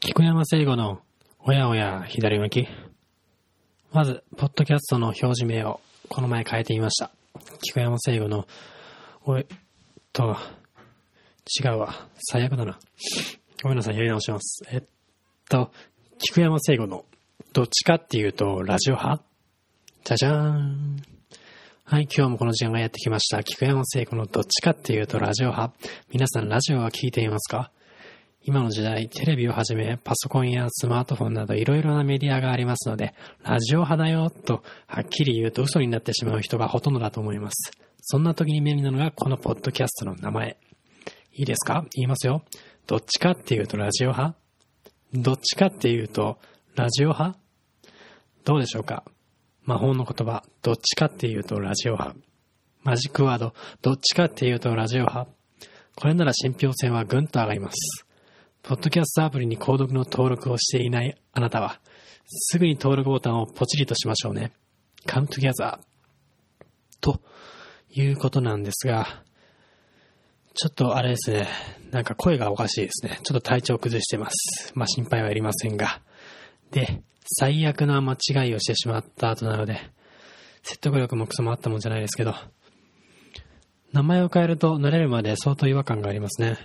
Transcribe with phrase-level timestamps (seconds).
[0.00, 1.00] 菊山聖吾の
[1.40, 2.68] おやおや左向き。
[3.92, 7.10] まず、ポッドキャストの表示名をこの前変えてみました。
[7.64, 8.46] 菊山聖吾の、
[9.24, 9.46] おい、
[10.12, 10.36] と、
[11.64, 12.06] 違うわ。
[12.30, 12.78] 最悪だな。
[13.64, 14.62] ごめんなさい、やり直します。
[14.70, 14.82] えっ
[15.48, 15.72] と、
[16.18, 17.04] 菊山聖吾の、
[17.52, 19.24] どっちかっていうと、ラジオ派？
[20.04, 21.02] じゃじゃーん。
[21.82, 23.42] はい、今日もこの時間がやってきました。
[23.42, 25.76] 菊山聖子のどっちかっていうとラジオ派？
[26.12, 27.72] 皆さんラジオは聞いていますか？
[28.42, 37.72] 今の時代、テレビをはじめ、パソコンやスマートフォンなどいろいろなメディアがありますので、ラジオ派だよ、とはっきり言うと嘘になってしまう人がほとんどだと思います。
[38.00, 40.56] そんな時に便利なのがこのポッドキャストの名前。
[41.34, 41.84] いいですか？
[41.94, 42.42] 言いますよ。
[42.86, 44.38] どっちかっていうとラジオ派？
[45.12, 46.38] どっちかっていうと
[46.74, 47.38] ラジオ派？
[48.44, 49.04] どうでしょうか？
[49.64, 52.16] 魔法の言葉、どっちかっていうとラジオ派。
[52.82, 53.52] マジックワード、
[53.82, 55.30] どっちかっていうとラジオ派。
[55.94, 58.06] これなら信憑性はぐんと上がります。
[58.62, 61.80] ポッドキャストアプリに購読の登録をしていないあなたは、
[62.26, 64.52] すぐに登録ボタンをポチリとしましょうね。
[65.06, 65.78] Come together.
[67.00, 67.20] と
[67.90, 69.22] いうことなんですが、
[70.54, 71.48] ちょっとあれですね、
[71.92, 73.20] なんか声がおかしいですね。
[73.22, 74.72] ちょっと体調崩してます。
[74.74, 76.02] まあ心配はいりませんが。
[76.70, 79.80] で、最悪な間違いをしてしまった後なので、
[80.62, 82.34] 説得力もクソもあったもんじゃないですけど、
[83.92, 86.58] 名前を変えると慣れるまで相当違和感がありますね。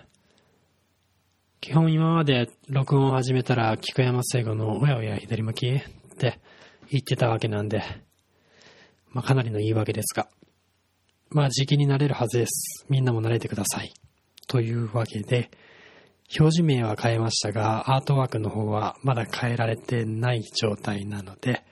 [1.63, 5.69] 基本今まで録音を始めたら、菊山聖吾のおやおや左向き？
[5.69, 5.81] っ
[6.19, 6.41] て
[6.89, 7.81] 言ってたわけなんで、
[9.11, 10.27] まあかなりの言い訳ですが、
[11.29, 12.85] まあ時期になれるはずです。
[12.89, 13.93] みんなも慣れてください。
[14.49, 15.51] というわけで、
[16.37, 21.63] 表示名は変えましたが、アートワークの方はまだ変えられてない状態なので、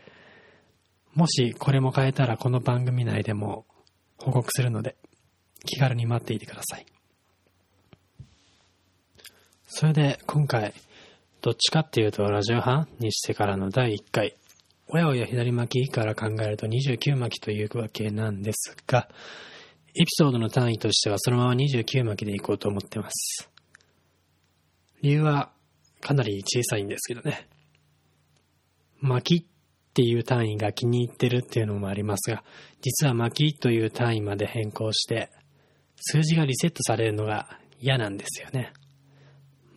[1.16, 3.66] もしこれも変えたらこの番組内でも
[4.17, 4.95] 報告するので、
[5.66, 6.86] 気軽に待っていてください。
[9.73, 10.73] それで今回、
[11.41, 14.36] どっちかっていうとラジオ派にしてからの第1回、
[14.89, 19.07] おやおや左巻きから考えると29巻きというわけなんですが、
[19.95, 23.50] エピソードの単位としてはそのまま29巻きでいこうと思ってます。
[25.01, 25.53] 理由は
[26.01, 27.47] かなり小さいんですけどね。
[29.00, 29.47] 巻きっ
[29.94, 32.44] ていう単位が気に入ってるっていうのもありますが、
[32.81, 35.31] 実は巻きという単位まで変更して、
[35.95, 38.74] 数字がリセットされるのが嫌なんですよね。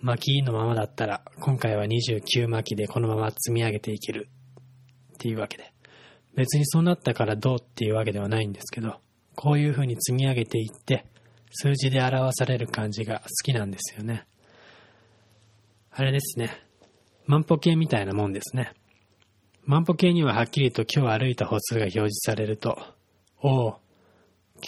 [0.05, 4.29] 巻きのままだったら、今回は29巻きでこのまま積み上げていける
[5.15, 5.73] っていうわけで。
[6.35, 9.01] 別にそうなったからどうっていうわけではないんですけど、
[9.35, 11.07] こういう風に積み上げていって、
[11.53, 14.27] 数字で表される感じが好きなんですよね。
[15.91, 16.51] あれですね。
[17.27, 18.75] 万歩計みたいなもんですね。
[19.65, 22.77] 万歩計にははっきりと今日歩いた歩数が表示されると、
[23.41, 23.79] おお、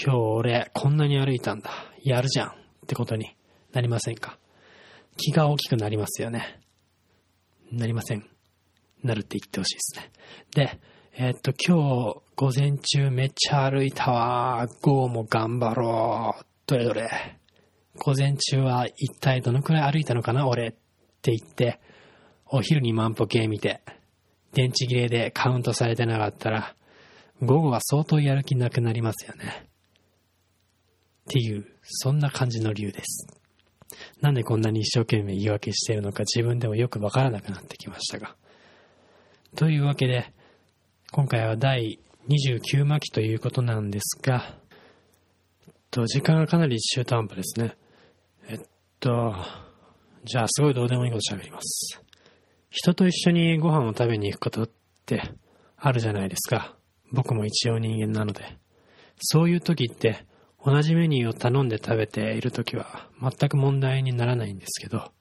[0.03, 1.71] 今日俺こんなに歩いたんだ。
[2.03, 2.49] やるじゃん。
[2.49, 2.53] っ
[2.87, 3.37] てことに
[3.75, 4.39] なりませんか
[5.17, 6.61] 気が大きくなりますよね。
[7.73, 8.29] なりません。
[9.03, 10.13] なるって言ってほしいですね。
[10.55, 10.81] で、
[11.19, 14.67] えーっと、今日午前中めっちゃ歩いたわ。
[14.83, 16.45] 午後も頑張ろう。
[16.67, 17.09] どれどれ。
[17.99, 20.73] 午前中は一体どのくらい歩いたのかな俺っ
[21.23, 21.81] て言って、
[22.49, 23.81] お昼に万歩計見て、
[24.53, 26.77] 電池切れでカウントされてなかったら、
[27.43, 29.67] 午後は相当やる気なくなりますよね。
[31.29, 33.27] っていう、そんな感じの理由です。
[34.21, 38.37] なんでこんなに一生懸命言い訳しているのか自分でもよくわからなくなってきましたが。
[39.55, 40.33] というわけで、
[41.13, 41.99] 今回は第
[42.29, 44.59] 29巻ということなんですが、
[45.67, 47.77] えっと、時間がかなり中途半端ですね。
[48.49, 48.59] えっ
[49.01, 49.35] と、
[50.25, 52.03] じゃあすごいどうでもいいこと喋ります。
[52.71, 54.71] 人と一緒にご飯を食べに行くことっ
[55.07, 55.33] て
[55.77, 56.77] あるじゃないですか。
[57.13, 58.59] 僕も一応人間なので。
[59.19, 60.27] そういう時って
[60.67, 65.13] 同じメニューを頼んで食べている時は全く問題にならないんですけど、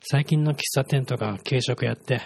[0.00, 2.20] 最近の喫茶店とか軽食やって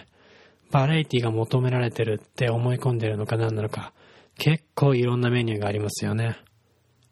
[0.70, 3.92] バラエティが求められてるって思い込んでるのか何なのか
[4.38, 6.38] 結構いろんなメニューがありますよね。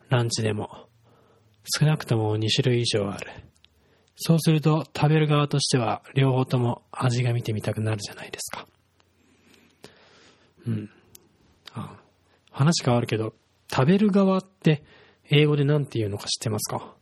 [0.09, 0.89] ランチでも。
[1.79, 3.31] 少なくとも2種類以上ある。
[4.15, 8.67] そうすると食べる側としては両方とも味が見てみたくなるじゃないですか。
[10.67, 10.91] うん。
[11.75, 11.97] あ
[12.51, 13.35] 話変わるけど、
[13.71, 14.83] 食べる側って
[15.31, 16.95] 英語で何て言うのか知ってますか？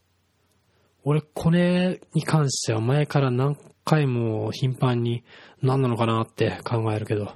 [1.03, 5.23] 俺これに関しては前から何回も頻繁に
[5.61, 7.33] 何なのかなって考えるけど、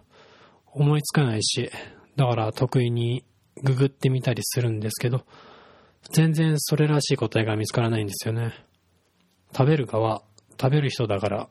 [0.66, 1.70] 思いつかないし、
[2.16, 3.24] だから得意に
[3.62, 5.26] ググってみたりするんですけど、
[6.12, 8.54] 全然それらしい答えが見つからないんですよね。
[9.56, 10.24] 食べる側、
[10.60, 11.50] 食べる人だから、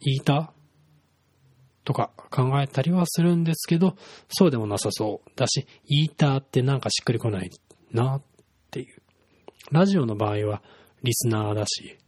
[0.00, 0.54] 言いた
[1.84, 3.96] とか考えたりはするんですけど、
[4.28, 7.50] そうでもなさそうだし、言いたってなんかしっくりこない
[7.90, 8.22] なっ。
[9.70, 10.62] ラジオの場合は
[11.02, 11.98] リスナーだし、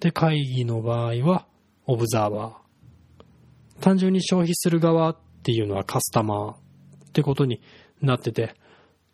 [0.00, 1.46] で、会議の場合は
[1.86, 3.80] オブザーバー。
[3.80, 6.58] 単純に消費する側っていうのはカスタマーっ
[7.12, 7.60] てことに
[8.00, 8.54] なってて、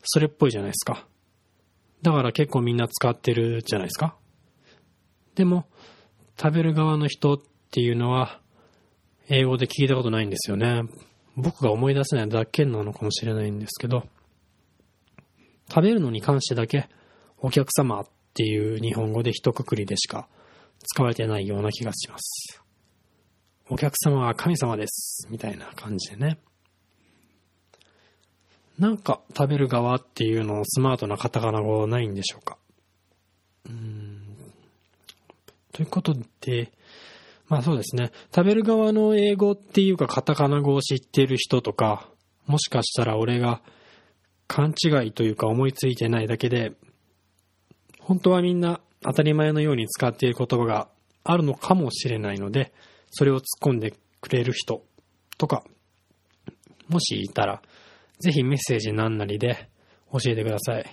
[0.02, 1.06] それっぽいじゃないですか。
[2.02, 4.16] だから結構みんな使ってるじゃないですか。
[5.34, 5.66] でも、
[6.40, 7.40] 食べる側の人っ
[7.70, 8.40] ていうのは、
[9.28, 10.82] 英語で聞いたことないんですよね。
[11.36, 14.06] 僕が思い出せないだけなのかもしれないんですけど、
[15.68, 16.88] 食べるのに関してだけ、
[17.38, 20.28] お客様っていう日本語で一括りでしか
[20.86, 22.62] 使われてないような気がします。
[23.68, 25.26] お客様は神様です。
[25.30, 26.38] みたいな感じでね。
[28.78, 32.58] なんか食べる側っていうのをスマートなカタカナ語ないんでしょうか。
[33.68, 34.22] うん。
[35.72, 36.72] ということで、
[37.48, 38.12] まあそうですね。
[38.34, 42.08] 食べる側の英語っていうかカタカナ語を知ってる人とか、
[42.46, 43.62] もしかしたら俺が
[44.46, 46.72] 勘違いというか思いついてないだけで、
[48.06, 50.88] 本当はみんな当たり前のように使っている言葉が
[51.24, 52.72] あるのかもしれないので、
[53.10, 54.84] それを突っ込んでくれる人
[55.38, 55.64] とか、
[56.88, 57.62] もしいたら、
[58.20, 59.68] ぜひメッセージ何なりで
[60.12, 60.86] 教えてください。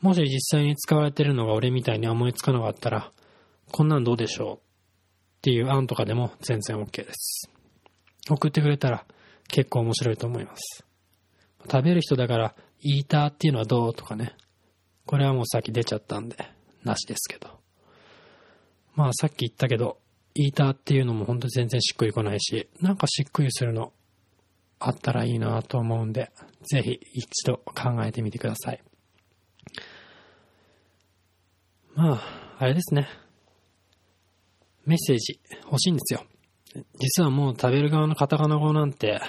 [0.00, 3.12] もし実際に使われてるのが俺みたいに思いつかなかったら、
[3.70, 4.60] こんなんどうでしょうっ
[5.42, 7.48] ていう案とかでも全然 OK です。
[8.28, 9.06] 送ってくれたら
[9.46, 10.84] 結構面白いと思います。
[11.70, 14.34] 食べる人だから、イーターっていうのはどうとかね。
[15.08, 16.36] これはもうさっき出ちゃったんで、
[16.84, 17.48] なしですけど。
[18.94, 19.96] まあさっき言ったけど、
[20.34, 23.94] イーターっていうのも本当に全然しっくりこないし、なんかしっくりするの
[24.78, 26.30] あったらいいなと思うんで、
[26.70, 28.82] ぜひ一度考えてみてください。
[31.94, 33.08] まあ、あれですね。
[34.84, 36.26] メッセージ欲しいんですよ。
[37.00, 39.22] 実はもう食べる側のカタカナ語なんて、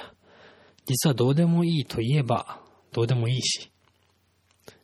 [0.85, 2.59] 実はどうでもいいと言えば、
[2.91, 3.71] どうでもいいし。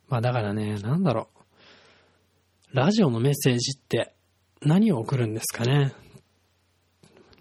[0.08, 1.28] まあだからね、なんだろ
[2.72, 2.76] う。
[2.76, 4.14] ラジオのメッセージって
[4.62, 5.92] 何を送るんですかね。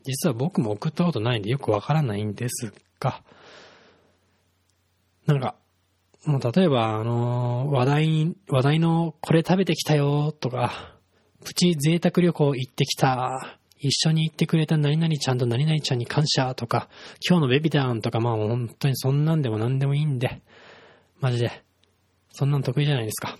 [0.03, 3.23] 実は僕も送ったことないんでよくわからないんですが、
[5.25, 5.56] なんか、
[6.25, 10.95] もう例えば、あの、話題、話題のこれ食べてきたよとか、
[11.44, 16.89] プチ贅沢旅行行ってきた、一緒に行ってくれた何々ちゃんと何々ちゃんに感謝とか、
[17.27, 20.41] 今日のベビタンとか、まあ本当にそんなんでも何でもいいんで、
[21.19, 21.63] マジで、
[22.37, 23.29] そんなん得意じゃないですか。
[23.29, 23.37] よ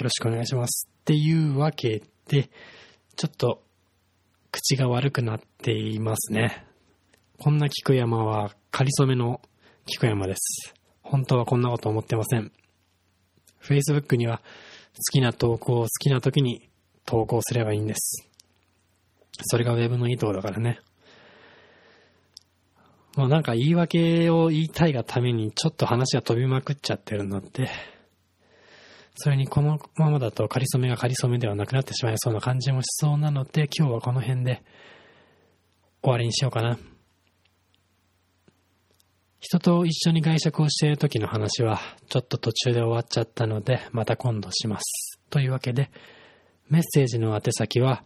[0.00, 0.88] ろしくお願いします。
[0.88, 2.48] っていうわけで、
[3.16, 3.62] ちょっと、
[4.50, 6.64] 口が悪くなっていますね。
[7.38, 9.42] こんな菊山は、かりそめの
[9.84, 10.72] 菊山です。
[11.02, 12.50] 本当はこんなこと思ってません。
[13.60, 14.42] Facebook には好
[15.12, 16.70] きな投稿を好きな時に
[17.04, 18.26] 投稿すればいいんです。
[19.42, 20.80] それが Web のいいところだからね。
[23.18, 27.68] もうなんか言い訳を言いたいがためにちょっと話が飛びまくっちゃってるので、
[29.16, 34.62] それにこのままだと仮初めが仮初めではなくなってしまいそうな感じもしそうなので、今日はこの辺で
[36.00, 36.78] 終わりにしようかな。
[39.40, 45.18] 人と一緒に外食をしている時の話は、ちょっと途中で終わっちゃったので、また今度します。
[45.28, 45.90] というわけで、
[46.68, 48.04] メッセージの宛先は、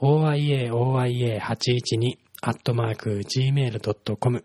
[0.00, 4.42] oyaoya812 アットマーク gmail.com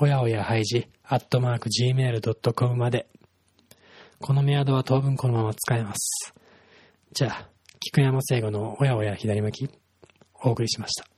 [0.00, 3.08] おやおやはいじアットマーク gmail.com まで。
[4.20, 6.34] このメアドは当分このまま使えます。
[7.12, 7.48] じゃあ、
[7.80, 9.68] 菊山聖子のおやおや左向き、
[10.44, 11.17] お送りしました。